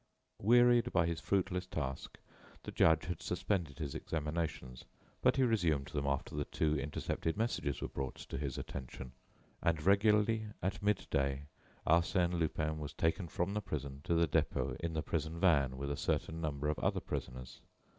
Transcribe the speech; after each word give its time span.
Wearied 0.41 0.91
by 0.91 1.05
his 1.05 1.19
fruitless 1.21 1.67
task, 1.67 2.17
the 2.63 2.71
judge 2.71 3.05
had 3.05 3.21
suspended 3.21 3.77
his 3.77 3.93
examinations, 3.93 4.83
but 5.21 5.35
he 5.35 5.43
resumed 5.43 5.89
them 5.89 6.07
after 6.07 6.33
the 6.33 6.45
two 6.45 6.75
intercepted 6.75 7.37
messages 7.37 7.83
were 7.83 7.87
brought 7.87 8.15
to 8.15 8.39
his 8.39 8.57
attention; 8.57 9.11
and 9.61 9.83
regularly, 9.83 10.47
at 10.63 10.81
mid 10.81 11.05
day, 11.11 11.43
Arsène 11.85 12.33
Lupin 12.39 12.79
was 12.79 12.93
taken 12.95 13.27
from 13.27 13.53
the 13.53 13.61
prison 13.61 14.01
to 14.03 14.15
the 14.15 14.27
Dépôt 14.27 14.75
in 14.79 14.93
the 14.95 15.03
prison 15.03 15.39
van 15.39 15.77
with 15.77 15.91
a 15.91 15.95
certain 15.97 16.41
number 16.41 16.67
of 16.67 16.79
other 16.79 16.99
prisoners. 16.99 17.61